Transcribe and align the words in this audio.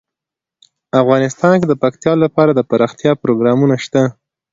افغانستان 1.01 1.53
کې 1.59 1.65
د 1.69 1.73
پکتیا 1.83 2.13
لپاره 2.23 2.51
دپرمختیا 2.59 3.11
پروګرامونه 3.23 3.75
شته. 3.83 4.01